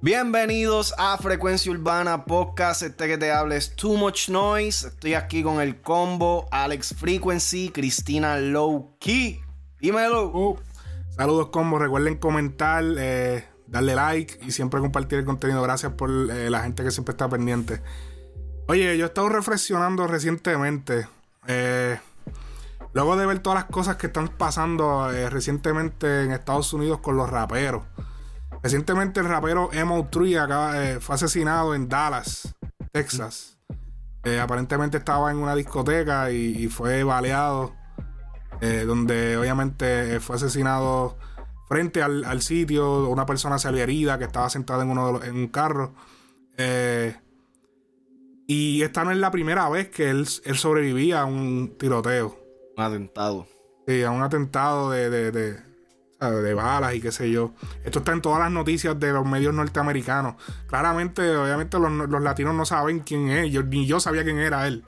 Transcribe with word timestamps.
Bienvenidos 0.00 0.94
a 0.98 1.16
Frecuencia 1.18 1.72
Urbana 1.72 2.24
Podcast. 2.24 2.82
Este 2.82 3.08
que 3.08 3.18
te 3.18 3.32
hables 3.32 3.74
Too 3.74 3.96
Much 3.96 4.28
Noise. 4.28 4.88
Estoy 4.88 5.14
aquí 5.14 5.42
con 5.42 5.60
el 5.60 5.80
combo 5.80 6.46
Alex 6.52 6.94
Frequency, 6.96 7.70
Cristina 7.70 8.38
Low 8.38 8.96
Key. 9.00 9.40
Dímelo. 9.80 10.28
Uh, 10.28 10.58
saludos, 11.16 11.48
combo. 11.48 11.78
Recuerden 11.78 12.18
comentar, 12.18 12.84
eh, 12.96 13.44
darle 13.66 13.94
like 13.94 14.38
y 14.46 14.52
siempre 14.52 14.78
compartir 14.80 15.18
el 15.18 15.24
contenido. 15.24 15.62
Gracias 15.62 15.92
por 15.94 16.10
eh, 16.10 16.50
la 16.50 16.62
gente 16.62 16.84
que 16.84 16.90
siempre 16.90 17.12
está 17.12 17.28
pendiente. 17.28 17.80
Oye, 18.68 18.96
yo 18.96 19.04
he 19.04 19.08
estado 19.08 19.30
reflexionando 19.30 20.06
recientemente. 20.06 21.08
Eh, 21.46 21.98
luego 22.94 23.16
de 23.16 23.26
ver 23.26 23.40
todas 23.40 23.58
las 23.58 23.64
cosas 23.66 23.96
que 23.96 24.06
están 24.06 24.28
pasando 24.28 25.10
recientemente 25.30 26.22
en 26.22 26.30
Estados 26.30 26.72
Unidos 26.72 27.00
con 27.00 27.16
los 27.16 27.28
raperos. 27.28 27.84
Recientemente 28.62 29.20
el 29.20 29.26
rapero 29.26 29.70
Emo 29.72 30.08
3 30.10 31.00
fue 31.00 31.14
asesinado 31.16 31.74
en 31.74 31.88
Dallas, 31.88 32.54
Texas. 32.92 33.58
aparentemente 34.40 34.96
estaba 34.96 35.30
en 35.30 35.36
una 35.36 35.54
discoteca 35.54 36.30
y, 36.30 36.68
fue 36.68 37.04
baleado. 37.04 37.74
donde 38.60 39.36
obviamente 39.36 40.18
fue 40.20 40.36
asesinado 40.36 41.18
frente 41.68 42.02
al, 42.02 42.42
sitio. 42.42 43.08
Una 43.08 43.26
persona 43.26 43.58
salió 43.58 43.82
herida 43.82 44.18
que 44.18 44.24
estaba 44.24 44.48
sentada 44.50 44.82
en, 44.82 44.90
uno 44.90 45.22
en 45.22 45.34
un 45.34 45.48
carro. 45.48 45.94
Eh, 46.56 47.16
y 48.46 48.82
esta 48.82 49.04
no 49.04 49.10
es 49.10 49.16
la 49.16 49.30
primera 49.30 49.68
vez 49.68 49.88
que 49.88 50.10
él, 50.10 50.26
él, 50.44 50.56
sobrevivía 50.56 51.22
a 51.22 51.24
un 51.24 51.76
tiroteo. 51.78 52.43
Un 52.76 52.84
atentado. 52.84 53.46
Sí, 53.86 54.02
a 54.02 54.10
un 54.10 54.22
atentado 54.22 54.90
de, 54.90 55.10
de, 55.10 55.30
de, 55.30 56.54
balas 56.54 56.94
y 56.94 57.00
qué 57.00 57.12
sé 57.12 57.30
yo. 57.30 57.52
Esto 57.84 57.98
está 57.98 58.12
en 58.12 58.22
todas 58.22 58.40
las 58.40 58.50
noticias 58.50 58.98
de 58.98 59.12
los 59.12 59.26
medios 59.26 59.54
norteamericanos. 59.54 60.36
Claramente, 60.66 61.36
obviamente, 61.36 61.78
los, 61.78 61.92
los 61.92 62.22
latinos 62.22 62.54
no 62.54 62.64
saben 62.64 63.00
quién 63.00 63.28
es. 63.28 63.52
Yo, 63.52 63.62
ni 63.62 63.86
yo 63.86 64.00
sabía 64.00 64.24
quién 64.24 64.38
era 64.38 64.66
él. 64.66 64.84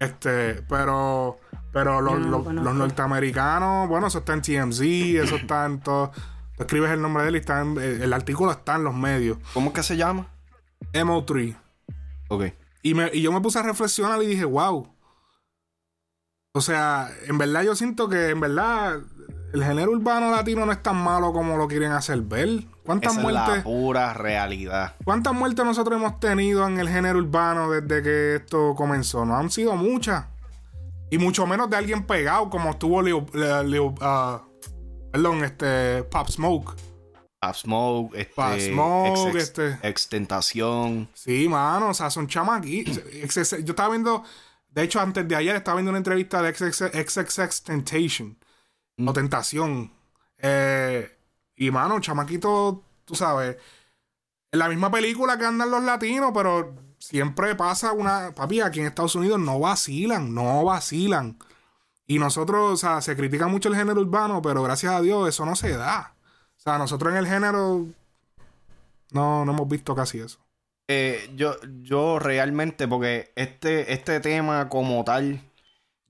Este, 0.00 0.62
pero 0.68 1.38
pero 1.72 2.00
los, 2.00 2.18
norteamericanos, 2.52 3.88
bueno, 3.88 4.08
eso 4.08 4.18
está 4.18 4.32
en 4.32 4.42
TMZ, 4.42 4.80
eso 4.80 5.36
está 5.36 5.66
en 5.66 5.80
todo. 5.80 6.10
Tú 6.56 6.64
escribes 6.64 6.90
el 6.90 7.00
nombre 7.00 7.22
de 7.22 7.28
él 7.28 7.34
y 7.36 7.38
está 7.38 7.60
en, 7.60 7.78
eh, 7.78 8.00
el 8.02 8.12
artículo 8.12 8.50
está 8.50 8.74
en 8.74 8.84
los 8.84 8.94
medios. 8.94 9.38
¿Cómo 9.54 9.68
es 9.68 9.74
que 9.74 9.82
se 9.82 9.96
llama? 9.96 10.26
MO3. 10.92 11.56
Ok. 12.28 12.44
Y, 12.82 12.94
me, 12.94 13.10
y 13.12 13.22
yo 13.22 13.30
me 13.30 13.40
puse 13.40 13.60
a 13.60 13.62
reflexionar 13.62 14.20
y 14.22 14.26
dije, 14.26 14.44
wow. 14.44 14.88
O 16.52 16.60
sea, 16.60 17.10
en 17.26 17.38
verdad 17.38 17.62
yo 17.62 17.76
siento 17.76 18.08
que 18.08 18.30
en 18.30 18.40
verdad 18.40 18.98
el 19.52 19.64
género 19.64 19.92
urbano 19.92 20.32
latino 20.32 20.66
no 20.66 20.72
es 20.72 20.82
tan 20.82 20.96
malo 20.96 21.32
como 21.32 21.56
lo 21.56 21.68
quieren 21.68 21.92
hacer 21.92 22.20
ver. 22.22 22.64
¿Cuántas 22.84 23.14
muertes? 23.14 23.48
Es 23.48 23.56
la 23.58 23.62
pura 23.62 24.14
realidad. 24.14 24.96
¿Cuántas 25.04 25.32
muertes 25.32 25.64
nosotros 25.64 25.96
hemos 25.96 26.18
tenido 26.18 26.66
en 26.66 26.78
el 26.78 26.88
género 26.88 27.20
urbano 27.20 27.70
desde 27.70 28.02
que 28.02 28.36
esto 28.36 28.74
comenzó? 28.74 29.24
No 29.24 29.36
han 29.36 29.50
sido 29.50 29.76
muchas. 29.76 30.26
Y 31.08 31.18
mucho 31.18 31.46
menos 31.46 31.70
de 31.70 31.76
alguien 31.76 32.04
pegado 32.04 32.50
como 32.50 32.70
estuvo 32.70 33.00
Leo, 33.00 33.26
Leo 33.32 33.86
uh, 33.86 34.40
perdón, 35.12 35.44
este 35.44 36.02
Pop 36.04 36.28
Smoke. 36.28 36.74
Pop 37.40 37.54
Smoke, 37.54 38.14
este, 38.16 38.34
Pop 38.34 38.58
Smoke, 38.58 39.36
este. 39.36 39.78
Extentación. 39.82 41.08
Sí, 41.14 41.48
mano, 41.48 41.90
o 41.90 41.94
sea, 41.94 42.10
son 42.10 42.26
chamaquitos. 42.26 43.00
Yo 43.04 43.70
estaba 43.70 43.90
viendo, 43.90 44.24
de 44.70 44.82
hecho, 44.82 45.00
antes 45.00 45.26
de 45.26 45.36
ayer 45.36 45.56
estaba 45.56 45.76
viendo 45.76 45.90
una 45.90 45.98
entrevista 45.98 46.42
de 46.42 46.54
XXX 46.54 47.62
Temptation. 47.64 48.38
Mm. 48.96 49.08
O 49.08 49.12
Tentación. 49.12 49.92
Eh, 50.38 51.18
y, 51.56 51.70
mano, 51.70 52.00
chamaquito, 52.00 52.84
tú 53.04 53.14
sabes. 53.14 53.56
En 54.52 54.58
la 54.58 54.68
misma 54.68 54.90
película 54.90 55.38
que 55.38 55.44
andan 55.44 55.70
los 55.70 55.82
latinos, 55.82 56.30
pero 56.34 56.74
siempre 56.98 57.54
pasa 57.56 57.92
una. 57.92 58.32
Papi, 58.34 58.60
aquí 58.60 58.80
en 58.80 58.86
Estados 58.86 59.14
Unidos 59.14 59.40
no 59.40 59.58
vacilan, 59.58 60.32
no 60.34 60.64
vacilan. 60.64 61.38
Y 62.06 62.18
nosotros, 62.18 62.72
o 62.72 62.76
sea, 62.76 63.00
se 63.00 63.16
critica 63.16 63.46
mucho 63.46 63.68
el 63.68 63.76
género 63.76 64.00
urbano, 64.00 64.42
pero 64.42 64.62
gracias 64.62 64.92
a 64.92 65.00
Dios 65.00 65.28
eso 65.28 65.44
no 65.46 65.54
se 65.56 65.76
da. 65.76 66.14
O 66.56 66.60
sea, 66.60 66.78
nosotros 66.78 67.12
en 67.12 67.18
el 67.18 67.26
género 67.26 67.86
no, 69.12 69.44
no 69.44 69.52
hemos 69.52 69.68
visto 69.68 69.94
casi 69.94 70.20
eso. 70.20 70.38
Eh, 70.92 71.30
yo, 71.36 71.54
yo 71.82 72.18
realmente, 72.18 72.88
porque 72.88 73.30
este, 73.36 73.92
este 73.92 74.18
tema 74.18 74.68
como 74.68 75.04
tal, 75.04 75.40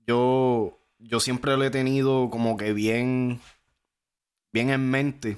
yo, 0.07 0.79
yo 0.97 1.19
siempre 1.19 1.55
lo 1.55 1.63
he 1.63 1.69
tenido 1.69 2.31
como 2.31 2.57
que 2.57 2.73
bien, 2.73 3.39
bien 4.51 4.71
en 4.71 4.89
mente. 4.89 5.37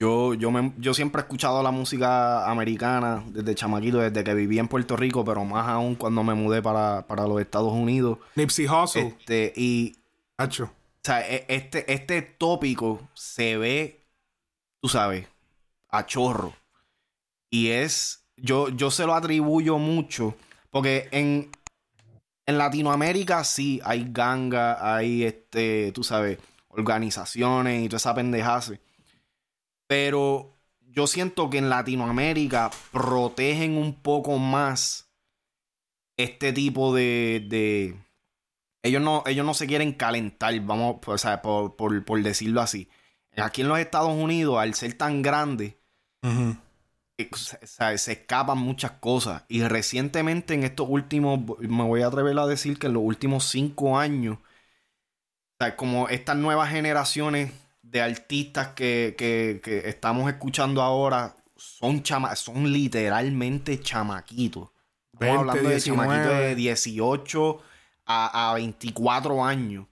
Yo, 0.00 0.34
yo, 0.34 0.50
me, 0.50 0.72
yo 0.78 0.94
siempre 0.94 1.20
he 1.20 1.22
escuchado 1.22 1.62
la 1.62 1.70
música 1.70 2.50
americana 2.50 3.22
desde 3.28 3.54
chamaquito, 3.54 3.98
desde 3.98 4.24
que 4.24 4.34
viví 4.34 4.58
en 4.58 4.66
Puerto 4.66 4.96
Rico, 4.96 5.24
pero 5.24 5.44
más 5.44 5.68
aún 5.68 5.94
cuando 5.94 6.24
me 6.24 6.34
mudé 6.34 6.60
para, 6.60 7.04
los 7.28 7.40
Estados 7.40 7.72
Unidos. 7.72 8.18
Nipsey 8.34 8.66
Hussle. 8.66 9.14
Este, 9.16 9.52
y. 9.54 9.94
Hacho. 10.36 10.64
O 10.64 11.04
sea, 11.04 11.20
e, 11.20 11.44
este, 11.46 11.92
este 11.92 12.20
tópico 12.22 13.08
se 13.14 13.56
ve, 13.56 14.08
tú 14.80 14.88
sabes, 14.88 15.28
a 15.88 16.04
chorro. 16.04 16.52
Y 17.48 17.68
es. 17.68 18.16
Yo, 18.40 18.68
yo 18.70 18.90
se 18.90 19.06
lo 19.06 19.14
atribuyo 19.14 19.78
mucho. 19.78 20.36
Porque 20.70 21.08
en, 21.10 21.50
en 22.46 22.58
Latinoamérica 22.58 23.44
sí 23.44 23.80
hay 23.84 24.06
ganga, 24.10 24.94
hay 24.96 25.24
este, 25.24 25.92
tú 25.92 26.04
sabes, 26.04 26.38
organizaciones 26.68 27.84
y 27.84 27.88
toda 27.88 27.98
esa 27.98 28.14
pendejase. 28.14 28.80
Pero 29.86 30.56
yo 30.80 31.06
siento 31.06 31.50
que 31.50 31.58
en 31.58 31.68
Latinoamérica 31.68 32.70
protegen 32.92 33.76
un 33.76 33.94
poco 33.94 34.38
más 34.38 35.10
este 36.16 36.52
tipo 36.52 36.94
de. 36.94 37.96
Ellos, 38.82 39.02
no, 39.02 39.22
ellos 39.26 39.44
no 39.44 39.52
se 39.52 39.66
quieren 39.66 39.92
calentar, 39.92 40.58
vamos, 40.60 40.96
o 41.04 41.18
sea, 41.18 41.42
por, 41.42 42.22
decirlo 42.22 42.62
así. 42.62 42.88
Aquí 43.36 43.60
en 43.60 43.68
los 43.68 43.78
Estados 43.78 44.14
Unidos, 44.14 44.58
al 44.58 44.74
ser 44.74 44.94
tan 44.94 45.22
grande, 45.22 45.78
se 47.34 48.12
escapan 48.12 48.58
muchas 48.58 48.92
cosas. 48.92 49.44
Y 49.48 49.62
recientemente, 49.62 50.54
en 50.54 50.64
estos 50.64 50.86
últimos, 50.88 51.40
me 51.58 51.82
voy 51.82 52.02
a 52.02 52.06
atrever 52.06 52.38
a 52.38 52.46
decir 52.46 52.78
que 52.78 52.86
en 52.86 52.94
los 52.94 53.02
últimos 53.02 53.44
cinco 53.44 53.98
años, 53.98 54.38
como 55.76 56.08
estas 56.08 56.36
nuevas 56.36 56.70
generaciones 56.70 57.52
de 57.82 58.00
artistas 58.00 58.68
que, 58.68 59.60
estamos 59.84 60.30
escuchando 60.30 60.82
ahora 60.82 61.36
son, 61.56 62.02
chama 62.02 62.34
son 62.36 62.72
literalmente 62.72 63.80
chamaquitos. 63.80 64.70
Estamos 65.12 65.40
hablando 65.40 65.68
de 65.68 65.80
chamaquitos 65.80 66.38
de 66.38 66.54
18 66.54 67.62
a, 68.06 68.52
24 68.54 69.44
años. 69.44 69.86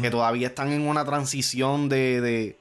Que 0.00 0.08
todavía 0.08 0.46
están 0.46 0.70
en 0.70 0.86
una 0.86 1.04
transición 1.04 1.88
de, 1.88 2.20
de, 2.20 2.59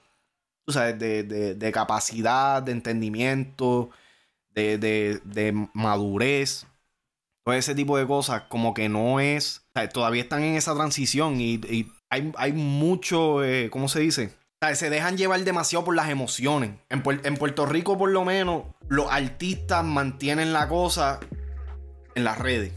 de, 0.76 1.24
de, 1.24 1.56
de 1.56 1.72
capacidad, 1.72 2.62
de 2.62 2.72
entendimiento, 2.72 3.90
de, 4.54 4.78
de, 5.24 5.68
madurez, 5.74 6.66
todo 7.46 7.56
ese 7.56 7.76
tipo 7.76 7.98
de 7.98 8.06
cosas, 8.06 8.44
como 8.50 8.74
que 8.74 8.90
no 8.90 9.20
es, 9.20 9.66
todavía 9.94 10.22
están 10.22 10.44
en 10.44 10.56
esa 10.56 10.76
transición 10.76 11.40
y, 11.40 11.56
y 11.56 11.92
hay, 12.10 12.32
hay, 12.38 12.54
mucho, 12.54 13.44
eh, 13.44 13.70
¿cómo 13.70 13.88
se 13.88 14.02
dice? 14.02 14.36
Se 14.74 14.90
dejan 14.90 15.18
llevar 15.18 15.42
demasiado 15.46 15.86
por 15.86 15.96
las 15.96 16.10
emociones. 16.10 16.72
En, 16.90 17.02
en 17.24 17.38
Puerto 17.38 17.66
Rico, 17.66 17.98
por 17.98 18.10
lo 18.10 18.26
menos, 18.26 18.64
los 18.90 19.10
artistas 19.10 19.86
mantienen 19.86 20.52
la 20.52 20.68
cosa 20.68 21.20
en 22.16 22.26
las 22.26 22.38
redes. 22.40 22.74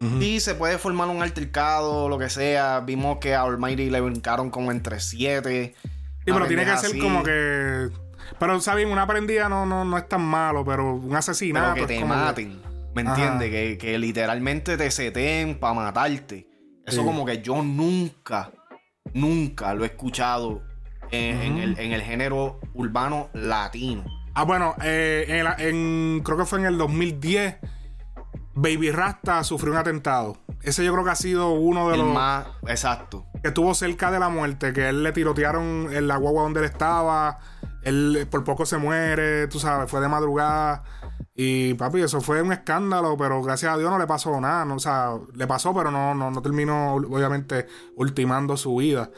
Uh. 0.00 0.20
Sí, 0.20 0.38
se 0.40 0.54
puede 0.54 0.78
formar 0.78 1.08
un 1.08 1.22
altercado, 1.22 2.08
lo 2.08 2.18
que 2.18 2.30
sea. 2.30 2.80
Vimos 2.80 3.18
que 3.18 3.34
a 3.34 3.42
Almighty 3.42 3.90
le 3.90 4.00
brincaron 4.00 4.50
como 4.50 4.70
entre 4.70 5.00
siete 5.00 5.74
y 6.26 6.32
pero 6.32 6.46
tiene 6.46 6.64
que 6.64 6.76
ser 6.76 6.98
como 6.98 7.22
que. 7.22 7.88
Pero, 8.38 8.60
¿sabes? 8.60 8.86
Una 8.86 9.06
prendida 9.06 9.48
no, 9.48 9.64
no, 9.64 9.84
no 9.84 9.96
es 9.96 10.08
tan 10.08 10.22
malo, 10.22 10.64
pero 10.64 10.94
un 10.94 11.14
asesinato. 11.14 11.74
Pero 11.74 11.86
que 11.86 11.98
te 11.98 12.04
maten. 12.04 12.60
¿Me 12.94 13.02
entiendes? 13.02 13.50
Que, 13.50 13.78
que, 13.78 13.98
literalmente 13.98 14.76
te 14.76 14.90
seten 14.90 15.58
para 15.58 15.74
matarte. 15.74 16.48
Eso, 16.84 17.04
como 17.04 17.24
que 17.26 17.42
yo 17.42 17.62
nunca, 17.62 18.52
nunca 19.12 19.74
lo 19.74 19.84
he 19.84 19.88
escuchado 19.88 20.62
en, 21.10 21.58
el, 21.58 21.78
en 21.78 21.92
el, 21.92 22.02
género 22.02 22.60
urbano 22.74 23.28
latino. 23.34 24.04
Ah, 24.34 24.44
bueno, 24.44 24.74
eh, 24.82 25.44
en, 25.58 26.22
creo 26.24 26.38
que 26.38 26.44
fue 26.44 26.58
en 26.60 26.66
el 26.66 26.78
2010, 26.78 27.56
Baby 28.54 28.90
Rasta 28.90 29.42
sufrió 29.44 29.72
un 29.72 29.78
atentado. 29.78 30.38
Ese 30.66 30.84
yo 30.84 30.92
creo 30.92 31.04
que 31.04 31.12
ha 31.12 31.16
sido 31.16 31.52
uno 31.52 31.90
de 31.90 31.96
los. 31.96 32.12
más 32.12 32.44
exacto. 32.66 33.24
Que 33.40 33.48
estuvo 33.48 33.72
cerca 33.72 34.10
de 34.10 34.18
la 34.18 34.28
muerte, 34.28 34.72
que 34.72 34.88
él 34.88 35.04
le 35.04 35.12
tirotearon 35.12 35.88
en 35.92 36.08
la 36.08 36.16
guagua 36.16 36.42
donde 36.42 36.58
él 36.58 36.66
estaba. 36.66 37.38
Él 37.82 38.26
por 38.28 38.42
poco 38.42 38.66
se 38.66 38.76
muere, 38.76 39.46
tú 39.46 39.60
sabes, 39.60 39.88
fue 39.88 40.00
de 40.00 40.08
madrugada. 40.08 40.82
Y 41.36 41.74
papi, 41.74 42.00
eso 42.00 42.20
fue 42.20 42.42
un 42.42 42.50
escándalo, 42.50 43.16
pero 43.16 43.40
gracias 43.42 43.72
a 43.72 43.78
Dios 43.78 43.88
no 43.92 43.98
le 43.98 44.08
pasó 44.08 44.40
nada. 44.40 44.64
o 44.74 44.78
sea, 44.80 45.12
le 45.34 45.46
pasó, 45.46 45.72
pero 45.72 45.92
no, 45.92 46.16
no, 46.16 46.32
no 46.32 46.42
terminó, 46.42 46.94
obviamente, 46.94 47.68
ultimando 47.94 48.56
su 48.56 48.74
vida. 48.74 49.10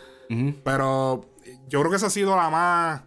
Pero 0.62 1.30
yo 1.68 1.80
creo 1.80 1.90
que 1.90 1.96
esa 1.96 2.08
ha 2.08 2.10
sido 2.10 2.36
la 2.36 2.50
más 2.50 3.02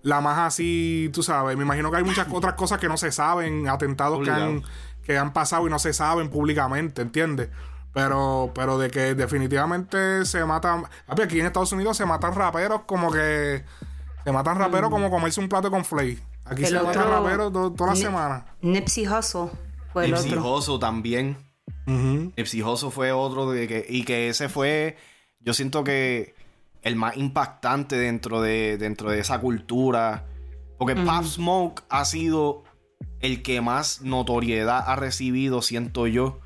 la 0.00 0.22
más 0.22 0.38
así, 0.38 1.10
tú 1.12 1.22
sabes. 1.22 1.58
Me 1.58 1.64
imagino 1.64 1.90
que 1.90 1.98
hay 1.98 2.04
muchas 2.04 2.26
otras 2.32 2.54
cosas 2.54 2.80
que 2.80 2.88
no 2.88 2.96
se 2.96 3.12
saben, 3.12 3.68
atentados 3.68 4.24
que 4.24 4.30
han, 4.30 4.62
que 5.04 5.18
han 5.18 5.34
pasado 5.34 5.66
y 5.66 5.70
no 5.70 5.78
se 5.78 5.92
saben 5.92 6.30
públicamente, 6.30 7.02
¿entiendes? 7.02 7.50
Pero, 7.92 8.52
pero 8.54 8.78
de 8.78 8.90
que 8.90 9.14
definitivamente 9.14 10.24
se 10.24 10.44
matan. 10.44 10.84
Aquí 11.06 11.40
en 11.40 11.46
Estados 11.46 11.72
Unidos 11.72 11.96
se 11.96 12.06
matan 12.06 12.34
raperos 12.34 12.82
como 12.86 13.10
que. 13.12 13.64
Se 14.24 14.32
matan 14.32 14.58
raperos 14.58 14.90
como 14.90 15.10
comerse 15.10 15.40
un 15.40 15.48
plato 15.48 15.70
con 15.70 15.84
flay. 15.84 16.18
Aquí 16.44 16.64
se 16.64 16.80
matan 16.80 17.08
raperos 17.08 17.52
toda 17.52 17.90
la 17.90 17.96
semana. 17.96 18.46
Nipsey 18.62 19.06
Hussle 19.06 19.50
fue 19.92 20.06
el 20.06 20.12
Nipsey 20.12 20.38
Hussle 20.38 20.78
también. 20.78 21.36
Nipsey 21.86 22.62
Hussle 22.62 22.90
fue 22.90 23.12
otro 23.12 23.50
de 23.50 23.68
que. 23.68 23.84
Y 23.88 24.04
que 24.04 24.28
ese 24.28 24.48
fue. 24.48 24.96
Yo 25.40 25.54
siento 25.54 25.84
que 25.84 26.34
el 26.82 26.96
más 26.96 27.16
impactante 27.16 27.96
dentro 27.96 28.40
de, 28.40 28.78
dentro 28.78 29.10
de 29.10 29.20
esa 29.20 29.40
cultura. 29.40 30.26
Porque 30.78 30.96
Pop 30.96 31.24
Smoke 31.24 31.84
ha 31.90 32.04
sido 32.04 32.64
el 33.20 33.42
que 33.42 33.60
más 33.60 34.02
notoriedad 34.02 34.82
ha 34.86 34.96
recibido, 34.96 35.62
siento 35.62 36.06
yo, 36.06 36.40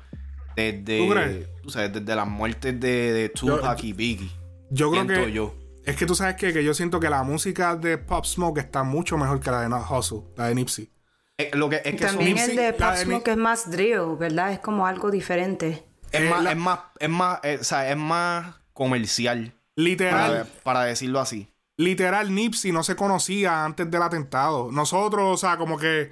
desde, 0.57 1.47
¿Tú 1.61 1.69
sabes? 1.69 1.93
desde 1.93 2.15
las 2.15 2.27
muertes 2.27 2.79
de, 2.79 3.31
Tupac 3.35 3.83
y 3.83 3.93
Biggie. 3.93 4.31
Yo 4.71 4.91
creo 4.91 5.07
que 5.07 5.31
yo. 5.31 5.53
es 5.85 5.95
que 5.95 6.05
tú 6.05 6.15
sabes 6.15 6.35
que, 6.35 6.51
que 6.51 6.63
yo 6.63 6.73
siento 6.73 6.99
que 6.99 7.09
la 7.09 7.23
música 7.23 7.75
de 7.75 7.97
Pop 7.97 8.25
Smoke 8.25 8.57
está 8.57 8.83
mucho 8.83 9.17
mejor 9.17 9.39
que 9.39 9.51
la 9.51 9.61
de 9.61 9.67
Hustle, 9.73 10.23
la 10.35 10.47
de 10.47 10.55
Nipsey. 10.55 10.89
Eh, 11.37 11.51
lo 11.53 11.69
que, 11.69 11.75
es 11.77 11.83
que 11.83 12.05
También 12.05 12.37
el 12.39 12.55
de 12.55 12.73
Pop 12.73 12.95
Smoke 12.95 13.27
es 13.27 13.37
más 13.37 13.69
drill, 13.69 14.17
¿verdad? 14.19 14.51
Es 14.51 14.59
como 14.59 14.87
algo 14.87 15.11
diferente. 15.11 15.85
Es, 16.11 16.21
eh, 16.21 16.29
más, 16.29 16.45
es 16.47 16.57
más, 16.57 16.79
es 16.99 17.09
más, 17.09 17.39
eh, 17.43 17.57
o 17.61 17.63
sea, 17.63 17.91
es 17.91 17.97
más 17.97 18.55
comercial. 18.73 19.53
Literal. 19.75 20.47
Para, 20.63 20.85
decirlo 20.85 21.19
así. 21.19 21.47
Literal, 21.77 22.33
Nipsey 22.33 22.71
no 22.71 22.81
se 22.81 22.95
conocía 22.95 23.63
antes 23.63 23.91
del 23.91 24.01
atentado. 24.01 24.71
Nosotros, 24.71 25.35
o 25.35 25.37
sea, 25.37 25.57
como 25.57 25.77
que 25.77 26.09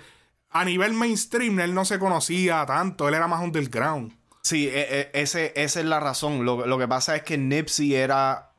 a 0.52 0.64
nivel 0.64 0.94
mainstream 0.94 1.60
él 1.60 1.74
no 1.74 1.84
se 1.84 1.98
conocía 1.98 2.64
tanto. 2.68 3.08
Él 3.08 3.16
era 3.16 3.28
más 3.28 3.42
underground. 3.42 4.14
Sí, 4.46 4.68
e, 4.68 5.10
e, 5.12 5.22
ese, 5.22 5.54
esa 5.56 5.80
es 5.80 5.86
la 5.88 6.00
razón. 6.00 6.46
Lo, 6.46 6.78
que 6.78 6.88
pasa 6.88 7.16
es 7.16 7.24
que 7.24 7.36
Nipsey 7.36 7.96
era, 7.96 8.52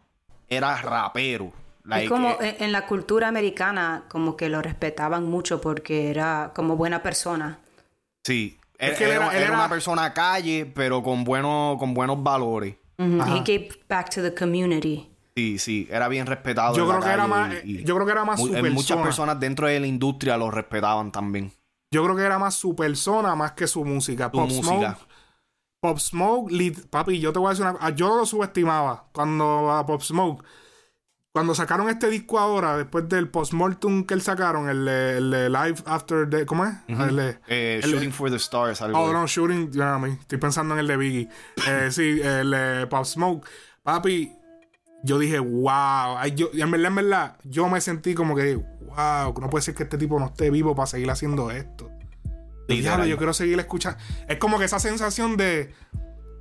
era 0.49 0.77
rapero. 0.83 1.53
es 1.93 2.09
como 2.09 2.31
eh, 2.41 2.57
en 2.59 2.73
la 2.73 2.87
cultura 2.87 3.29
americana, 3.29 4.03
como 4.09 4.37
que 4.37 4.49
lo 4.49 4.61
respetaban 4.61 5.27
mucho 5.27 5.61
porque 5.61 6.11
era 6.11 6.51
como 6.57 6.75
buena 6.75 7.05
persona. 7.05 7.61
Sí, 8.25 8.59
él, 8.79 8.95
era, 9.01 9.53
una 9.53 9.69
persona 9.69 10.13
calle, 10.13 10.67
pero 10.75 11.05
con, 11.05 11.23
bueno, 11.23 11.77
con 11.79 11.95
buenos 11.95 12.21
valores. 12.21 12.75
He 12.99 13.43
gave 13.45 13.69
back 13.89 14.11
to 14.11 14.23
the 14.23 14.35
community. 14.35 15.09
Sí, 15.37 15.61
sí, 15.61 15.87
era 15.89 16.09
bien 16.09 16.27
respetado. 16.27 16.77
Yo, 16.77 16.89
creo 16.89 17.01
que, 17.01 17.11
era 17.11 17.29
más, 17.29 17.63
yo 17.63 17.95
creo 17.95 18.07
que 18.07 18.13
era 18.13 18.25
más 18.25 18.41
su 18.41 18.51
persona. 18.51 18.75
Muchas 18.75 18.99
personas 18.99 19.39
dentro 19.39 19.69
de 19.69 19.79
la 19.79 19.87
industria 19.87 20.37
lo 20.37 20.51
respetaban 20.51 21.13
también. 21.13 21.53
Yo 21.93 22.03
creo 22.03 22.17
que 22.17 22.25
era 22.25 22.41
más 22.41 22.57
su 22.57 22.75
persona 22.75 23.37
más 23.37 23.53
que 23.53 23.69
su 23.69 23.85
música. 23.85 24.33
Pop 24.33 24.51
Smoke. 24.51 24.97
Pop 25.87 25.99
Smoke, 26.01 26.51
papi, 26.91 27.21
yo 27.21 27.33
te 27.33 27.39
voy 27.39 27.47
a 27.47 27.51
decir 27.51 27.65
una 27.65 27.75
cosa. 27.75 27.91
Yo 27.91 28.17
lo 28.17 28.27
subestimaba 28.27 29.05
cuando 29.13 29.71
a 29.71 29.87
Pop 29.87 30.03
Smoke. 30.03 30.45
Cuando 31.31 31.55
sacaron 31.55 31.89
este 31.89 32.09
disco 32.09 32.39
ahora, 32.39 32.77
después 32.77 33.09
del 33.09 33.29
postmortem 33.29 34.05
que 34.05 34.15
él 34.15 34.23
sacaron, 34.23 34.69
el, 34.69 34.89
el, 34.89 35.53
Live 35.53 35.77
After 35.85 36.29
the. 36.29 36.45
¿Cómo 36.45 36.65
es? 36.65 36.75
Eh, 37.47 37.81
shooting 37.85 38.11
for 38.11 38.31
the 38.31 38.37
Stars. 38.37 38.83
Algo 38.83 38.99
oh, 38.99 39.13
no, 39.13 39.27
Shooting. 39.27 39.71
Ya, 39.71 40.01
estoy 40.21 40.39
pensando 40.39 40.75
en 40.75 40.81
el 40.81 40.87
de 40.89 40.97
Biggie. 40.97 41.29
eh, 41.69 41.89
sí, 41.93 42.21
el 42.21 42.89
Pop 42.89 43.05
Smoke. 43.05 43.47
Papi, 43.83 44.33
yo 45.05 45.19
dije, 45.19 45.39
wow. 45.39 46.25
yo, 46.35 46.51
en 46.53 46.71
verdad, 46.71 46.89
en 46.89 46.95
verdad, 46.97 47.37
yo 47.45 47.69
me 47.69 47.81
sentí 47.81 48.15
como 48.15 48.35
que, 48.35 48.57
wow, 48.57 49.35
no 49.41 49.49
puede 49.49 49.63
ser 49.63 49.75
que 49.75 49.85
este 49.85 49.99
tipo 49.99 50.19
no 50.19 50.27
esté 50.27 50.51
vivo 50.51 50.75
para 50.75 50.87
seguir 50.87 51.11
haciendo 51.11 51.51
esto. 51.53 51.91
Diablo, 52.69 53.07
yo 53.07 53.17
quiero 53.17 53.33
seguir 53.33 53.59
escuchando. 53.59 53.99
Es 54.29 54.39
como 54.39 54.59
que 54.59 54.65
esa 54.65 54.81
sensación 54.81 55.37
de 55.37 55.73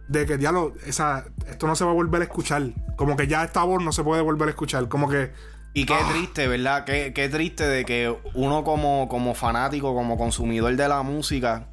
de 0.08 0.26
que 0.26 0.38
diablo, 0.38 0.74
esa, 0.86 1.26
esto 1.48 1.68
no 1.68 1.76
se 1.76 1.84
va 1.84 1.92
a 1.92 1.94
volver 1.94 2.22
a 2.22 2.26
escuchar. 2.26 2.64
Como 2.96 3.16
que 3.16 3.28
ya 3.28 3.44
esta 3.44 3.64
voz 3.64 3.84
no 3.84 3.92
se 3.92 4.04
puede 4.04 4.22
volver 4.22 4.48
a 4.48 4.52
escuchar. 4.52 4.88
Como 4.88 5.10
que. 5.10 5.32
Y 5.74 5.86
qué 5.86 5.94
ah. 5.94 6.10
triste, 6.12 6.48
¿verdad? 6.48 6.86
Qué, 6.86 7.12
qué, 7.14 7.28
triste 7.28 7.68
de 7.68 7.84
que 7.84 8.16
uno 8.34 8.64
como, 8.64 9.10
como 9.10 9.36
fanático, 9.36 9.94
como 9.94 10.18
consumidor 10.18 10.74
de 10.76 10.88
la 10.88 11.02
música, 11.02 11.68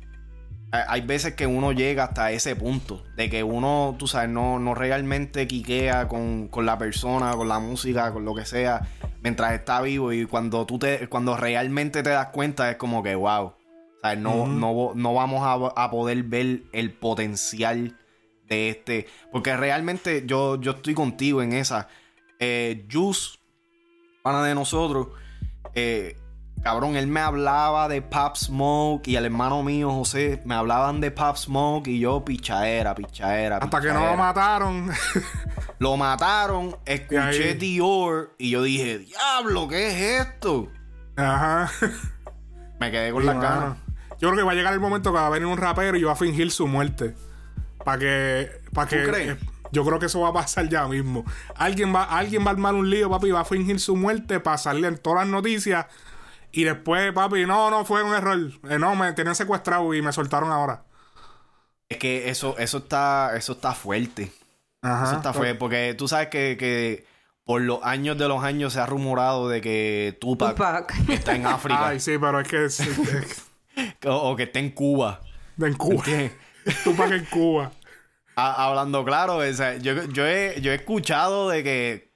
hay 0.72 1.02
veces 1.02 1.34
que 1.34 1.46
uno 1.46 1.70
llega 1.70 2.04
hasta 2.04 2.32
ese 2.32 2.56
punto. 2.56 3.04
De 3.16 3.30
que 3.30 3.44
uno, 3.44 3.94
tú 3.98 4.08
sabes, 4.08 4.28
no, 4.28 4.58
no 4.58 4.74
realmente 4.74 5.46
quiquea 5.46 6.08
con, 6.08 6.48
con 6.48 6.66
la 6.66 6.78
persona, 6.78 7.32
con 7.36 7.46
la 7.46 7.60
música, 7.60 8.12
con 8.12 8.24
lo 8.24 8.34
que 8.34 8.44
sea, 8.44 8.88
mientras 9.22 9.52
está 9.52 9.80
vivo. 9.82 10.12
Y 10.12 10.26
cuando 10.26 10.66
tú 10.66 10.80
te, 10.80 11.06
cuando 11.08 11.36
realmente 11.36 12.02
te 12.02 12.10
das 12.10 12.28
cuenta, 12.28 12.70
es 12.70 12.78
como 12.78 13.04
que, 13.04 13.14
wow. 13.14 13.54
Sea, 14.02 14.16
no, 14.16 14.46
no, 14.46 14.92
no 14.94 15.14
vamos 15.14 15.42
a, 15.42 15.82
a 15.82 15.90
poder 15.90 16.22
ver 16.24 16.64
el 16.72 16.92
potencial 16.92 17.96
este. 18.52 19.06
Porque 19.30 19.56
realmente 19.56 20.24
yo, 20.26 20.60
yo 20.60 20.72
estoy 20.72 20.94
contigo 20.94 21.42
en 21.42 21.52
esa. 21.52 21.88
Eh, 22.38 22.86
Juice, 22.90 23.38
pana 24.22 24.42
de 24.44 24.54
nosotros, 24.54 25.08
eh, 25.74 26.16
cabrón, 26.62 26.96
él 26.96 27.06
me 27.06 27.20
hablaba 27.20 27.88
de 27.88 28.02
Pop 28.02 28.36
Smoke 28.36 29.06
y 29.08 29.16
el 29.16 29.26
hermano 29.26 29.62
mío, 29.62 29.90
José, 29.92 30.42
me 30.44 30.54
hablaban 30.54 31.00
de 31.00 31.10
Pop 31.10 31.36
Smoke 31.36 31.88
y 31.88 32.00
yo 32.00 32.24
pichaera, 32.24 32.94
pichaera. 32.94 33.58
Hasta 33.58 33.80
que 33.80 33.92
no 33.92 34.06
lo 34.06 34.16
mataron. 34.16 34.90
lo 35.78 35.96
mataron, 35.96 36.76
escuché 36.84 37.54
Dior 37.54 38.34
y 38.38 38.50
yo 38.50 38.62
dije, 38.62 38.98
diablo, 38.98 39.68
¿qué 39.68 39.88
es 39.88 40.26
esto? 40.26 40.68
Ajá. 41.16 41.70
Me 42.80 42.90
quedé 42.90 43.12
con 43.12 43.24
la 43.24 43.34
las 43.34 43.42
ganas. 43.42 43.76
Yo 44.22 44.28
creo 44.28 44.38
que 44.38 44.44
va 44.44 44.52
a 44.52 44.54
llegar 44.54 44.72
el 44.72 44.78
momento 44.78 45.10
que 45.10 45.18
va 45.18 45.26
a 45.26 45.30
venir 45.30 45.46
un 45.48 45.58
rapero 45.58 45.98
y 45.98 46.04
va 46.04 46.12
a 46.12 46.16
fingir 46.16 46.52
su 46.52 46.68
muerte. 46.68 47.16
Para 47.84 47.98
que. 47.98 48.50
Para 48.72 48.88
que 48.88 49.02
eh, 49.02 49.36
yo 49.72 49.84
creo 49.84 49.98
que 49.98 50.06
eso 50.06 50.20
va 50.20 50.28
a 50.28 50.32
pasar 50.32 50.68
ya 50.68 50.86
mismo. 50.86 51.24
Alguien 51.56 51.92
va, 51.92 52.04
alguien 52.04 52.44
va 52.44 52.50
a 52.50 52.52
armar 52.52 52.76
un 52.76 52.88
lío, 52.88 53.10
papi, 53.10 53.32
va 53.32 53.40
a 53.40 53.44
fingir 53.44 53.80
su 53.80 53.96
muerte 53.96 54.38
para 54.38 54.58
salir 54.58 54.84
en 54.84 54.96
todas 54.96 55.24
las 55.24 55.28
noticias. 55.28 55.86
Y 56.52 56.62
después, 56.62 57.12
papi, 57.12 57.46
no, 57.46 57.68
no, 57.68 57.84
fue 57.84 58.04
un 58.04 58.14
error. 58.14 58.38
Eh, 58.70 58.78
no, 58.78 58.94
me 58.94 59.12
tenían 59.12 59.34
secuestrado 59.34 59.92
y 59.92 60.02
me 60.02 60.12
soltaron 60.12 60.52
ahora. 60.52 60.84
Es 61.88 61.96
que 61.96 62.30
eso, 62.30 62.56
eso 62.58 62.78
está, 62.78 63.36
eso 63.36 63.54
está 63.54 63.72
fuerte. 63.72 64.30
Ajá, 64.82 65.06
eso 65.06 65.16
está 65.16 65.32
fuerte. 65.32 65.56
Porque 65.56 65.96
tú 65.98 66.06
sabes 66.06 66.28
que, 66.28 66.56
que, 66.56 67.04
por 67.42 67.60
los 67.60 67.80
años 67.82 68.16
de 68.18 68.28
los 68.28 68.44
años 68.44 68.74
se 68.74 68.78
ha 68.78 68.86
rumorado 68.86 69.48
de 69.48 69.60
que 69.60 70.16
Tupac, 70.20 70.56
está 71.08 71.34
en 71.34 71.44
África. 71.48 71.88
Ay, 71.88 71.98
sí, 71.98 72.18
pero 72.20 72.38
es 72.38 72.46
que. 72.46 72.68
o, 74.06 74.36
que 74.36 74.44
está 74.44 74.58
en 74.58 74.70
Cuba. 74.70 75.20
En 75.60 75.74
Cuba. 75.74 76.04
Tupac 76.84 77.10
en 77.12 77.24
Cuba. 77.26 77.72
hablando 78.34 79.04
claro, 79.04 79.44
yo, 79.44 80.04
yo, 80.04 80.26
he, 80.26 80.60
yo 80.60 80.72
he 80.72 80.76
escuchado 80.76 81.48
de 81.48 81.62
que 81.62 82.12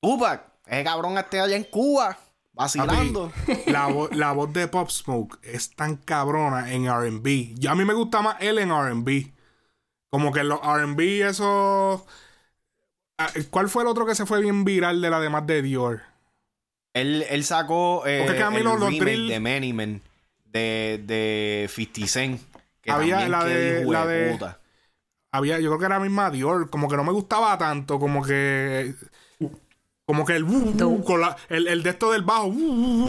Tupac, 0.00 0.44
ese 0.66 0.84
cabrón 0.84 1.16
esté 1.18 1.40
allá 1.40 1.56
en 1.56 1.64
Cuba, 1.64 2.18
vacilando. 2.52 3.32
la, 3.66 3.88
la 4.12 4.32
voz 4.32 4.52
de 4.52 4.68
Pop 4.68 4.90
Smoke 4.90 5.38
es 5.42 5.74
tan 5.74 5.96
cabrona 5.96 6.72
en 6.72 6.86
RB. 6.86 7.66
A 7.68 7.74
mí 7.74 7.84
me 7.84 7.94
gusta 7.94 8.22
más 8.22 8.36
él 8.40 8.58
en 8.58 8.70
RB. 8.70 9.32
Como 10.10 10.32
que 10.32 10.44
los 10.44 10.60
RB, 10.60 11.26
eso. 11.26 12.06
Ah, 13.16 13.30
¿Cuál 13.50 13.70
fue 13.70 13.82
el 13.82 13.88
otro 13.88 14.04
que 14.04 14.14
se 14.14 14.26
fue 14.26 14.42
bien 14.42 14.64
viral 14.64 15.00
de 15.00 15.08
la 15.08 15.20
demás 15.20 15.46
de 15.46 15.62
Dior? 15.62 16.02
Él, 16.92 17.24
él 17.30 17.44
sacó 17.44 18.06
eh, 18.06 18.26
el 18.26 18.64
remake 18.64 19.28
de 19.28 19.40
Many 19.40 19.72
Men 19.72 20.02
de, 20.52 21.02
de 21.04 21.70
50 21.70 22.06
Cent 22.06 22.40
había 22.88 23.28
la 23.28 23.44
de, 23.44 23.84
la 23.84 24.06
de 24.06 24.38
había 25.32 25.58
yo 25.60 25.70
creo 25.70 25.78
que 25.78 25.86
era 25.86 25.98
la 25.98 26.04
misma 26.04 26.30
Dior 26.30 26.68
como 26.68 26.88
que 26.88 26.96
no 26.96 27.04
me 27.04 27.12
gustaba 27.12 27.56
tanto 27.58 27.98
como 27.98 28.22
que 28.22 28.94
como 30.04 30.26
que 30.26 30.34
el, 30.36 30.44
con 31.04 31.20
la, 31.20 31.36
el, 31.48 31.68
el, 31.68 31.82
de 31.82 31.90
esto 31.90 32.12
del 32.12 32.22
bajo 32.22 32.52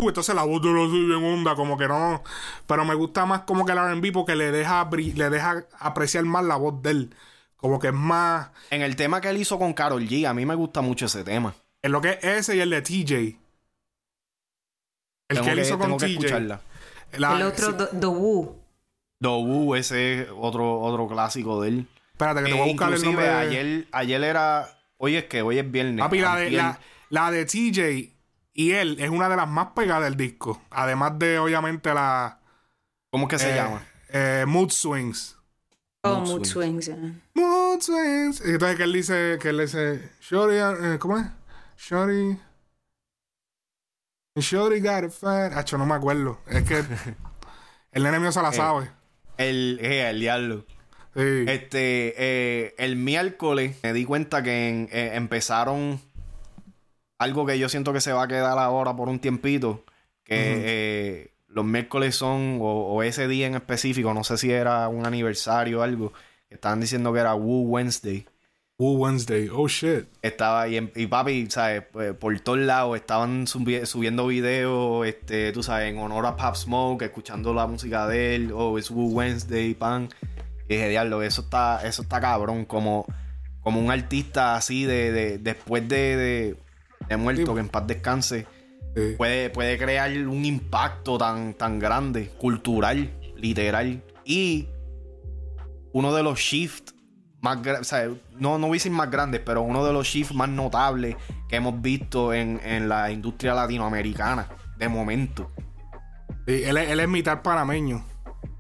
entonces 0.08 0.34
la 0.34 0.44
voz 0.44 0.62
de 0.62 0.72
los 0.72 0.92
bien 0.92 1.12
onda 1.12 1.56
como 1.56 1.78
que 1.78 1.88
no 1.88 2.24
pero 2.68 2.86
me 2.86 2.94
gusta 2.94 3.26
más 3.26 3.42
como 3.42 3.66
que 3.66 3.72
el 3.72 3.80
R&B 3.80 4.12
porque 4.12 4.36
le 4.36 4.52
deja 4.52 4.88
le 4.92 5.30
deja 5.30 5.66
apreciar 5.80 6.24
más 6.24 6.46
la 6.46 6.56
voz 6.56 6.82
de 6.82 6.92
él 6.92 7.16
como 7.58 7.80
que 7.80 7.88
es 7.88 7.94
más 7.94 8.50
en 8.70 8.82
el 8.82 8.96
tema 8.96 9.22
que 9.22 9.30
él 9.30 9.38
hizo 9.38 9.58
con 9.58 9.74
Carol 9.74 10.08
G 10.08 10.28
a 10.28 10.34
mí 10.34 10.46
me 10.46 10.56
gusta 10.56 10.82
mucho 10.82 11.06
ese 11.06 11.24
tema. 11.24 11.56
En 11.82 11.92
lo 11.92 12.02
que 12.02 12.20
es 12.22 12.24
ese 12.24 12.56
y 12.56 12.60
el 12.60 12.70
de 12.70 12.82
TJ 12.82 13.40
el 15.30 15.42
que 15.42 15.50
él 15.50 15.60
hizo 15.60 15.80
con 15.80 15.98
TJ 15.98 16.60
el 17.14 17.42
otro 17.44 17.76
The 17.76 18.06
Woo 18.08 18.64
Dobu, 19.24 19.76
ese 19.76 20.22
es 20.22 20.28
otro, 20.38 20.82
otro 20.82 21.08
clásico 21.08 21.62
de 21.62 21.70
él. 21.70 21.88
Espérate, 22.12 22.42
que 22.42 22.48
te 22.48 22.54
voy 22.54 22.62
a 22.62 22.72
buscar 22.74 22.94
el 22.94 23.02
nombre. 23.02 23.30
Ayer, 23.30 23.88
ayer 23.94 24.24
era. 24.24 24.68
Hoy 24.98 25.16
es 25.16 25.24
que 25.26 25.42
hoy 25.42 25.60
es 25.60 25.72
viernes. 25.72 26.00
Papi, 26.00 26.20
la 26.20 26.36
de, 26.36 26.76
la, 27.10 27.32
de 27.32 27.46
TJ 27.46 28.14
y 28.54 28.72
él 28.72 28.98
es 29.00 29.10
una 29.10 29.30
de 29.30 29.38
las 29.38 29.48
más 29.48 29.68
pegadas 29.68 30.04
del 30.04 30.18
disco. 30.18 30.62
Además 30.70 31.18
de, 31.18 31.40
obviamente, 31.40 31.94
la. 31.94 32.40
¿Cómo 33.10 33.24
es 33.24 33.30
que 33.30 33.40
se 33.40 33.54
eh, 33.54 33.56
llama? 33.56 33.82
Eh, 34.10 34.44
Mood 34.46 34.72
Swings. 34.72 35.38
Oh, 36.06 36.20
Mood, 36.20 36.44
Swings, 36.44 36.92
Mood 37.34 37.80
Swings. 37.80 38.42
Entonces 38.42 38.76
que 38.76 38.84
él 38.84 38.92
dice, 38.92 39.38
que 39.42 39.50
él 39.50 39.60
dice, 39.60 40.12
Shorty, 40.20 40.56
eh, 40.58 41.00
¿cómo 41.00 41.18
es? 41.18 41.28
Shorty. 41.78 42.38
Shorty 44.38 44.80
got 44.80 45.04
it 45.04 45.12
fat. 45.12 45.54
Hacho, 45.54 45.78
no 45.78 45.86
me 45.86 45.94
acuerdo. 45.94 46.40
Es 46.50 46.64
que 46.64 46.84
el 47.92 48.04
nene 48.04 48.20
mío 48.20 48.32
se 48.32 48.42
la 48.42 48.50
Eh, 48.54 48.54
sabe. 48.54 48.90
El, 49.38 49.80
eh, 49.82 50.10
el 50.10 50.20
diablo. 50.20 50.66
Sí. 51.16 51.46
Este, 51.48 52.16
eh, 52.18 52.76
el 52.80 52.96
miércoles 52.96 53.78
me 53.84 53.94
di 53.94 54.06
cuenta 54.06 54.42
que 54.42 54.70
en- 54.70 54.90
eh, 54.92 55.12
empezaron 55.14 56.00
algo 57.20 57.46
que 57.46 57.60
yo 57.60 57.70
siento 57.70 57.94
que 57.94 58.02
se 58.02 58.12
va 58.12 58.24
a 58.24 58.28
quedar 58.28 58.58
ahora 58.58 58.96
por 58.96 59.10
un 59.10 59.20
tiempito. 59.20 59.84
Que 60.24 60.36
eh, 60.40 61.34
los 61.48 61.66
miércoles 61.66 62.16
son, 62.16 62.58
o, 62.62 62.66
o 62.96 63.04
ese 63.04 63.28
día 63.28 63.46
en 63.46 63.56
específico, 63.56 64.14
no 64.16 64.24
sé 64.24 64.38
si 64.38 64.52
era 64.52 64.88
un 64.88 65.06
aniversario 65.06 65.82
o 65.82 65.84
algo, 65.84 66.12
que 66.50 66.56
estaban 66.56 66.80
diciendo 66.80 67.14
que 67.14 67.20
era 67.20 67.36
Woo 67.36 67.68
Wednesday. 67.68 68.26
Woo 68.80 68.98
Wednesday. 68.98 69.50
Oh 69.54 69.68
shit. 69.68 70.06
Estaba 70.22 70.68
y, 70.68 70.78
y 70.96 71.08
papi, 71.08 71.48
¿sabes? 71.50 71.84
Pues, 71.92 72.14
por 72.14 72.38
todos 72.40 72.60
lados 72.60 72.96
estaban 72.98 73.46
subi- 73.46 73.86
subiendo 73.86 74.28
videos, 74.28 75.06
este, 75.06 75.52
tú 75.52 75.62
sabes, 75.62 75.92
en 75.92 76.00
honor 76.00 76.26
a 76.26 76.36
Pop 76.36 76.56
Smoke, 76.56 77.04
escuchando 77.04 77.54
la 77.54 77.68
música 77.68 78.08
de 78.08 78.36
él, 78.36 78.52
o 78.54 78.78
es 78.78 78.90
Woo 78.90 79.10
Wednesday, 79.10 79.74
pan. 79.76 80.10
Y 80.68 80.74
dije, 80.76 80.90
diablo, 80.90 81.22
eso 81.22 81.42
está, 81.42 81.86
eso 81.88 82.02
está 82.02 82.20
cabrón, 82.20 82.66
como, 82.66 83.06
como 83.62 83.80
un 83.80 83.92
artista 83.92 84.56
así 84.56 84.86
de, 84.86 85.12
de- 85.12 85.38
después 85.38 85.88
de, 85.88 86.16
de, 86.18 86.56
de 87.10 87.18
muerto, 87.18 87.46
Sí. 87.52 87.54
que 87.54 87.60
en 87.60 87.70
paz 87.70 87.86
descanse, 87.88 88.48
Sí. 88.96 89.14
puede, 89.18 89.50
puede 89.52 89.78
crear 89.78 90.12
un 90.28 90.46
impacto 90.46 91.18
tan, 91.20 91.54
tan 91.54 91.78
grande, 91.80 92.30
cultural, 92.40 93.12
literal. 93.36 94.02
Y 94.26 94.68
uno 95.92 96.14
de 96.14 96.24
los 96.24 96.40
shifts 96.40 96.96
más 97.44 97.62
gra- 97.62 97.82
o 97.82 97.84
sea, 97.84 98.08
no, 98.40 98.58
no 98.58 98.68
voy 98.68 98.78
a 98.78 98.80
decir 98.80 98.92
más 98.92 99.12
grandes, 99.12 99.42
pero 99.46 99.62
uno 99.62 99.86
de 99.86 99.92
los 99.94 100.08
shifts 100.08 100.34
más 100.34 100.50
notables 100.50 101.16
que 101.50 101.58
hemos 101.58 101.80
visto 101.82 102.34
en, 102.34 102.60
en 102.64 102.88
la 102.90 103.12
industria 103.12 103.54
latinoamericana, 103.54 104.48
de 104.78 104.88
momento. 104.90 105.52
Sí, 106.48 106.64
él, 106.64 106.78
es- 106.78 106.90
él 106.90 107.00
es 107.00 107.08
mitad 107.10 107.42
panameño. 107.42 108.04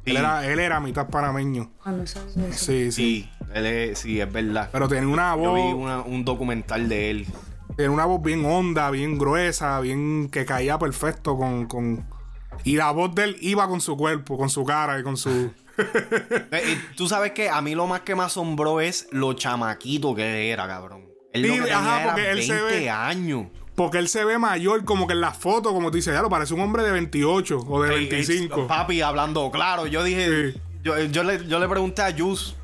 Sí. 0.05 0.11
Él, 0.11 0.17
era, 0.17 0.45
él 0.45 0.59
era 0.59 0.79
mitad 0.81 1.07
panameño. 1.07 1.71
Ah. 1.85 1.93
Sí, 2.05 2.51
sí. 2.51 2.91
Sí, 2.91 3.29
él 3.53 3.65
es, 3.65 3.99
sí, 3.99 4.19
es 4.19 4.31
verdad. 4.31 4.69
Pero 4.71 4.87
tenía 4.89 5.07
una 5.07 5.35
Yo 5.37 5.53
vi 5.53 5.61
voz. 5.61 5.73
una- 5.75 6.01
un 6.01 6.25
documental 6.25 6.89
de 6.89 7.09
él. 7.09 7.27
Tenía 7.77 7.89
una 7.89 8.05
voz 8.05 8.21
bien 8.21 8.43
honda, 8.45 8.91
bien 8.91 9.17
gruesa, 9.17 9.79
bien 9.79 10.29
que 10.29 10.45
caía 10.45 10.77
perfecto 10.77 11.37
con, 11.37 11.65
con. 11.67 12.05
Y 12.65 12.75
la 12.75 12.91
voz 12.91 13.15
de 13.15 13.23
él 13.23 13.37
iba 13.39 13.67
con 13.67 13.79
su 13.81 13.95
cuerpo, 13.97 14.37
con 14.37 14.49
su 14.49 14.63
cara 14.65 14.99
y 14.99 15.03
con 15.03 15.15
su. 15.17 15.51
Eh, 15.77 16.63
y 16.91 16.95
tú 16.95 17.07
sabes 17.07 17.31
que 17.31 17.49
a 17.49 17.61
mí 17.61 17.73
lo 17.75 17.87
más 17.87 18.01
que 18.01 18.15
me 18.15 18.23
asombró 18.23 18.79
es 18.81 19.07
lo 19.11 19.33
chamaquito 19.33 20.13
que 20.15 20.21
él 20.23 20.51
era, 20.53 20.67
cabrón. 20.67 21.05
Él 21.33 21.41
lo 21.41 21.47
Sí, 21.47 21.53
que 21.55 21.59
tenía 21.61 21.77
ajá, 21.79 22.01
era 22.03 22.11
porque 22.13 22.31
él 22.31 22.43
se 22.43 22.53
20 22.53 22.79
ve- 22.79 22.89
años. 22.89 23.47
Porque 23.75 23.97
él 23.97 24.07
se 24.07 24.23
ve 24.23 24.37
mayor, 24.37 24.85
como 24.85 25.07
que 25.07 25.13
en 25.13 25.21
la 25.21 25.31
foto, 25.31 25.73
como 25.73 25.89
tú 25.89 25.95
dices, 25.97 26.13
ya 26.13 26.21
lo 26.21 26.29
parece 26.29 26.53
un 26.53 26.59
hombre 26.61 26.83
de 26.83 26.91
28 26.91 27.57
o 27.67 27.81
de 27.81 27.89
Ey, 27.95 28.03
ey, 28.03 28.09
25. 28.09 28.67
papi, 28.67 29.01
hablando 29.01 29.49
claro, 29.49 29.87
yo 29.87 30.03
dije, 30.03 30.51
Sí. 30.53 30.61
yo, 30.83 30.99
yo 31.05 31.23
le, 31.23 31.47
yo 31.47 31.59
le 31.59 31.67
pregunté 31.67 32.03
a 32.03 32.13
Jus, 32.15 32.55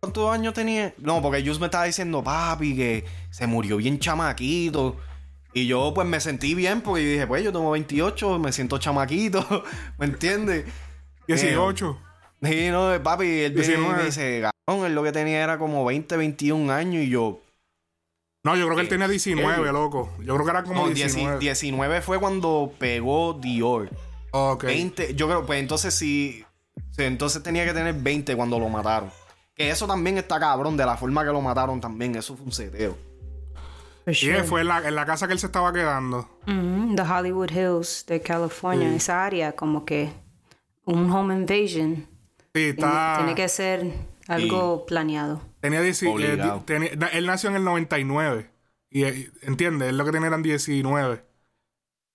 ¿cuántos 0.00 0.32
años 0.32 0.54
tenía? 0.54 0.94
No, 0.96 1.20
porque 1.20 1.44
Jus 1.46 1.60
me 1.60 1.66
estaba 1.66 1.84
diciendo, 1.84 2.24
papi, 2.24 2.74
que 2.74 3.04
se 3.30 3.46
murió 3.46 3.76
bien 3.76 3.98
chamaquito. 3.98 4.96
Y 5.52 5.66
yo 5.66 5.92
pues 5.94 6.06
me 6.06 6.20
sentí 6.20 6.54
bien 6.54 6.80
porque 6.80 7.02
yo 7.04 7.10
dije, 7.10 7.26
pues 7.26 7.42
yo 7.44 7.52
tengo 7.52 7.70
28, 7.72 8.38
me 8.38 8.50
siento 8.52 8.78
chamaquito, 8.78 9.44
¿me 9.98 10.06
entiendes? 10.06 10.64
18. 11.26 11.98
Sí, 12.42 12.68
no, 12.70 12.90
papi, 13.02 13.24
él 13.24 13.52
viene 13.52 13.66
y 13.66 13.76
19. 13.76 13.96
me 13.98 14.04
dice, 14.04 14.40
cabrón, 14.66 14.86
él 14.86 14.94
lo 14.94 15.02
que 15.02 15.12
tenía 15.12 15.42
era 15.42 15.58
como 15.58 15.84
20, 15.84 16.16
21 16.16 16.72
años 16.72 17.02
y 17.04 17.08
yo... 17.10 17.40
No, 18.42 18.56
yo 18.56 18.64
creo 18.64 18.76
que 18.76 18.80
él 18.82 18.86
Eh, 18.86 18.90
tenía 18.90 19.08
19, 19.08 19.68
eh. 19.68 19.72
loco. 19.72 20.10
Yo 20.20 20.34
creo 20.34 20.44
que 20.46 20.50
era 20.50 20.62
como 20.62 20.86
No, 20.86 20.88
19. 20.88 21.38
19. 21.38 21.38
19 21.40 22.00
fue 22.00 22.18
cuando 22.18 22.72
pegó 22.78 23.34
Dior. 23.34 23.90
Ok. 24.30 24.64
20, 24.64 25.14
yo 25.14 25.26
creo, 25.26 25.44
pues 25.44 25.60
entonces 25.60 25.94
sí, 25.94 26.42
sí, 26.92 27.02
entonces 27.02 27.42
tenía 27.42 27.66
que 27.66 27.74
tener 27.74 27.94
20 27.94 28.34
cuando 28.36 28.58
lo 28.58 28.70
mataron. 28.70 29.10
Que 29.54 29.68
eso 29.68 29.86
también 29.86 30.16
está 30.16 30.40
cabrón, 30.40 30.78
de 30.78 30.86
la 30.86 30.96
forma 30.96 31.22
que 31.22 31.30
lo 31.32 31.42
mataron 31.42 31.80
también, 31.82 32.14
eso 32.14 32.34
fue 32.34 32.46
un 32.46 32.52
seteo. 32.52 32.96
Y 34.06 34.14
sure. 34.14 34.44
fue 34.44 34.62
en 34.62 34.68
la, 34.68 34.88
en 34.88 34.94
la 34.94 35.04
casa 35.04 35.26
que 35.26 35.34
él 35.34 35.38
se 35.38 35.46
estaba 35.46 35.70
quedando. 35.74 36.26
Ujú, 36.46 36.94
The 36.96 37.02
Hollywood 37.02 37.50
Hills 37.50 38.06
de 38.06 38.22
California, 38.22 38.94
esa 38.96 39.26
área, 39.26 39.52
como 39.52 39.84
que 39.84 40.10
un 40.86 41.10
home 41.10 41.34
invasion. 41.34 42.06
Sí, 42.54 42.72
Tiene, 42.74 42.88
está. 42.90 43.14
tiene 43.18 43.34
que 43.34 43.48
ser 43.48 43.92
algo 44.28 44.84
planeado. 44.86 45.40
Tenía 45.60 45.80
10 45.82 46.02
eh, 46.02 46.38
tenía- 46.64 46.90
él 47.12 47.26
nació 47.26 47.50
en 47.50 47.56
el 47.56 47.64
99. 47.64 48.50
Y, 48.90 49.04
eh, 49.04 49.30
entiende, 49.42 49.88
él 49.88 49.96
lo 49.98 50.04
que 50.04 50.10
tenía 50.10 50.28
eran 50.28 50.42
19. 50.42 51.24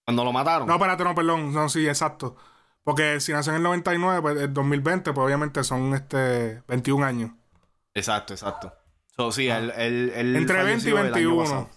Cuando 0.06 0.24
lo 0.26 0.34
mataron. 0.34 0.68
No, 0.68 0.74
espérate, 0.76 1.04
no, 1.04 1.16
perdón. 1.16 1.54
No, 1.54 1.70
sí, 1.70 1.88
exacto. 1.88 2.36
Porque 2.84 3.20
si 3.22 3.32
nació 3.32 3.52
en 3.54 3.58
el 3.58 3.64
99, 3.64 4.22
pues 4.22 4.38
el 4.38 4.54
2020, 4.54 5.14
pues 5.14 5.26
obviamente 5.26 5.64
son 5.64 5.94
este 5.96 6.62
21 6.68 7.04
años. 7.06 7.32
Exacto, 7.94 8.34
exacto. 8.34 8.74
So, 9.16 9.32
sí, 9.32 9.48
él, 9.48 9.72
él- 9.78 10.12
él 10.16 10.36
Entre 10.36 10.62
20 10.64 10.90
y 10.90 10.92
falleció 10.92 11.00
el 11.00 11.06
año 11.06 11.14
21. 11.14 11.44
pasado. 11.44 11.70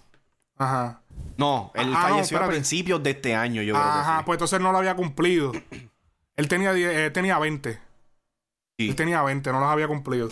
Ajá. 0.57 1.03
No, 1.37 1.71
él 1.75 1.83
Ah, 1.83 1.87
no, 1.87 1.95
falleció 1.95 2.19
a 2.19 2.23
espérate. 2.41 2.49
principios 2.51 3.03
de 3.03 3.11
este 3.11 3.35
año, 3.37 3.63
yo 3.63 3.75
creo 3.75 3.85
Ajá, 3.87 4.11
que 4.11 4.17
fue. 4.17 4.25
pues 4.27 4.37
entonces 4.37 4.61
no 4.61 4.73
lo 4.73 4.79
había 4.79 4.97
cumplido. 4.97 5.53
Él 6.37 6.49
tenía, 6.49 6.73
10 6.73 6.93
eh, 6.93 7.11
tenía 7.13 7.39
20. 7.39 7.79
Sí. 8.79 8.89
Él 8.89 8.95
tenía 8.95 9.23
20, 9.23 9.51
no 9.51 9.59
los 9.61 9.69
había 9.69 9.89
cumplido. 9.89 10.29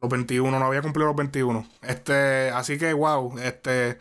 Los 0.00 0.10
21, 0.10 0.58
no 0.58 0.64
había 0.64 0.80
cumplido 0.80 1.08
los 1.08 1.16
21. 1.16 1.66
Este, 1.82 2.50
así 2.50 2.78
que, 2.78 2.92
wow, 2.92 3.36
este, 3.38 3.98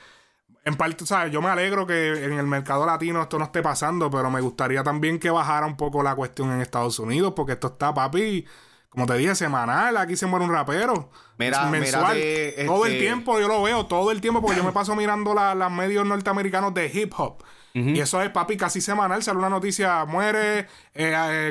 en 0.64 0.76
parte, 0.76 1.08
¿sabes? 1.08 1.32
Yo 1.34 1.42
me 1.42 1.50
alegro 1.50 1.88
que 1.88 2.24
en 2.24 2.34
el 2.34 2.46
mercado 2.46 2.86
latino 2.86 3.20
esto 3.22 3.40
no 3.40 3.46
esté 3.46 3.64
pasando, 3.64 4.12
pero 4.12 4.30
me 4.30 4.42
gustaría 4.42 4.84
también 4.84 5.18
que 5.20 5.32
bajara 5.32 5.66
un 5.66 5.76
poco 5.76 6.04
la 6.04 6.14
cuestión 6.16 6.52
en 6.52 6.62
Estados 6.62 7.00
Unidos, 7.00 7.34
porque 7.36 7.54
esto 7.54 7.68
está, 7.70 7.92
papi, 7.96 8.46
como 8.90 9.08
te 9.08 9.16
dije, 9.16 9.34
semanal. 9.34 9.98
Aquí 9.98 10.16
se 10.16 10.28
muere 10.28 10.46
un 10.46 10.52
rapero. 10.52 11.10
Mira, 11.40 11.66
mensual. 11.66 12.16
mírate, 12.18 12.66
Todo 12.68 12.86
el 12.86 12.92
este- 12.94 13.04
tiempo 13.06 13.40
yo 13.40 13.48
lo 13.48 13.64
veo, 13.64 13.88
todo 13.88 14.12
el 14.12 14.22
tiempo, 14.22 14.40
porque 14.42 14.58
yo 14.58 14.64
me 14.64 14.72
paso 14.72 14.96
mirando 14.96 15.34
la- 15.34 15.56
los 15.56 15.72
medios 15.72 16.06
norteamericanos 16.06 16.76
de 16.76 16.92
hip 16.94 17.12
hop. 17.18 17.42
Y 17.74 18.00
eso 18.00 18.22
es, 18.22 18.30
papi, 18.32 18.58
casi 18.58 18.82
semanal. 18.82 19.24
Sale 19.24 19.40
una 19.40 19.50
noticia, 19.50 20.04
muere 20.06 20.60
eh, 20.60 20.66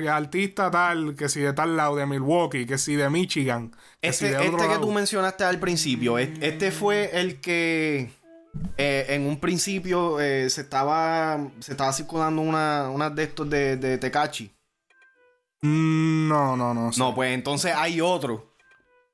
eh, 0.03 0.09
artista 0.09 0.71
tal, 0.71 1.15
que 1.15 1.29
si 1.29 1.41
de 1.41 1.53
tal 1.53 1.77
lado, 1.77 1.97
de 1.97 2.07
Milwaukee, 2.07 2.67
que 2.67 2.77
si 2.79 2.95
de 2.97 3.09
Michigan. 3.09 3.71
Que 4.03 4.13
si 4.13 4.27
Este, 4.27 4.37
de 4.39 4.45
este 4.47 4.69
que 4.69 4.79
tú 4.79 4.91
mencionaste 4.93 5.45
al 5.45 5.59
principio, 5.59 6.19
es- 6.19 6.31
este 6.41 6.71
fue 6.73 7.11
el 7.21 7.41
que 7.41 8.11
eh, 8.77 9.07
en 9.11 9.27
un 9.27 9.39
principio 9.41 10.21
eh, 10.21 10.51
se 10.51 10.63
estaba 10.63 11.39
se 11.61 11.73
estaba 11.73 11.93
circulando 11.93 12.43
una, 12.43 12.91
una 12.91 13.09
de 13.09 13.23
estos 13.23 13.49
de, 13.49 13.77
de 13.77 13.97
Tecachi. 13.99 14.53
Mm, 15.63 16.29
No, 16.29 16.57
no, 16.57 16.75
no. 16.75 16.91
No, 16.97 17.15
pues 17.15 17.33
entonces 17.33 17.73
hay 17.77 18.01
otro 18.01 18.50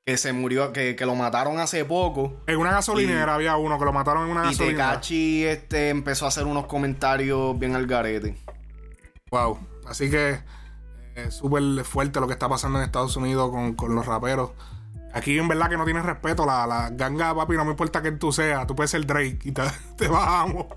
que 0.07 0.15
se 0.15 0.31
murió, 0.31 0.71
que, 0.71 0.95
que 0.95 1.05
lo 1.05 1.15
mataron 1.15 1.59
hace 1.59 1.83
poco. 1.83 2.37
En 2.47 2.55
una 2.55 2.71
gasolinera 2.71 3.33
había 3.33 3.57
uno 3.57 3.77
que 3.77 3.83
lo 3.83 3.91
mataron 3.91 4.23
en 4.23 4.31
una 4.31 4.45
Y 4.45 4.51
gasolinera. 4.51 4.91
Tecachi 4.91 5.43
este, 5.43 5.89
empezó 5.89 6.23
a 6.23 6.29
hacer 6.29 6.45
unos 6.45 6.65
comentarios 6.65 7.59
bien 7.59 7.75
al 7.75 7.85
garete. 7.87 8.37
Wow. 9.31 9.59
Así 9.85 10.09
que 10.09 10.39
es 11.13 11.33
súper 11.33 11.83
fuerte 11.83 12.21
lo 12.21 12.27
que 12.27 12.31
está 12.31 12.47
pasando 12.47 12.79
en 12.79 12.85
Estados 12.85 13.17
Unidos 13.17 13.51
con, 13.51 13.73
con 13.73 13.95
los 13.95 14.05
raperos. 14.05 14.51
Aquí 15.11 15.37
en 15.37 15.49
verdad 15.49 15.69
que 15.69 15.75
no 15.75 15.83
tienen 15.83 16.05
respeto. 16.05 16.45
La, 16.45 16.65
la 16.65 16.89
ganga, 16.89 17.35
papi, 17.35 17.57
no 17.57 17.65
me 17.65 17.71
importa 17.71 18.01
quién 18.01 18.17
tú 18.17 18.31
seas. 18.31 18.65
Tú 18.65 18.77
puedes 18.77 18.91
ser 18.91 19.05
Drake 19.05 19.39
y 19.43 19.51
te, 19.51 19.63
te 19.97 20.07
bajamos. 20.07 20.67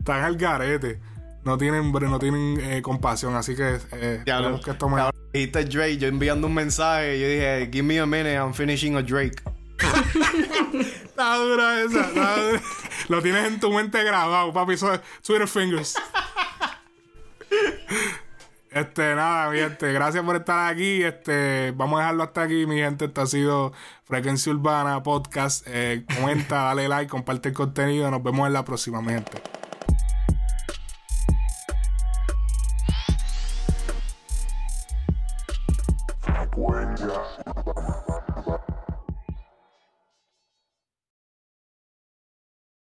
Están 0.00 0.24
al 0.24 0.36
garete. 0.36 1.00
No 1.44 1.56
tienen, 1.56 1.90
no 1.92 2.18
tienen 2.18 2.60
eh, 2.60 2.82
compasión. 2.82 3.34
Así 3.34 3.56
que 3.56 3.78
eh, 3.92 4.22
Ya 4.26 4.40
lo- 4.40 4.60
que 4.60 4.72
esto 4.72 4.88
me... 4.88 5.00
Dijiste 5.32 5.64
Drake, 5.64 5.96
yo 5.98 6.08
enviando 6.08 6.48
un 6.48 6.54
mensaje, 6.54 7.18
yo 7.20 7.26
dije, 7.28 7.70
give 7.72 7.84
me 7.84 8.00
a 8.00 8.06
minute, 8.06 8.34
I'm 8.34 8.52
finishing 8.52 8.96
a 8.96 9.02
Drake. 9.02 9.40
Está 11.04 11.36
dura 11.36 11.82
esa. 11.82 12.00
está 12.02 12.36
dura. 12.36 12.60
Lo 13.08 13.22
tienes 13.22 13.46
en 13.46 13.60
tu 13.60 13.70
mente 13.72 14.02
grabado, 14.02 14.52
papi. 14.52 14.76
So, 14.76 14.90
Twitter 15.24 15.46
fingers. 15.48 15.94
Este, 18.70 19.14
nada, 19.14 19.50
mi 19.50 19.58
gente, 19.58 19.92
gracias 19.92 20.24
por 20.24 20.36
estar 20.36 20.72
aquí. 20.72 21.02
Este, 21.02 21.72
vamos 21.76 21.98
a 21.98 22.02
dejarlo 22.02 22.22
hasta 22.24 22.42
aquí, 22.42 22.66
mi 22.66 22.76
gente. 22.78 23.06
Esto 23.06 23.22
ha 23.22 23.26
sido 23.26 23.72
Frecuencia 24.04 24.52
Urbana 24.52 25.02
Podcast. 25.02 25.64
Eh, 25.68 26.04
comenta, 26.18 26.56
dale 26.64 26.88
like, 26.88 27.10
comparte 27.10 27.48
el 27.50 27.54
contenido. 27.54 28.10
Nos 28.10 28.22
vemos 28.22 28.46
en 28.46 28.52
la 28.52 28.64
próxima, 28.64 29.00
mi 29.02 29.12
gente. 29.12 29.42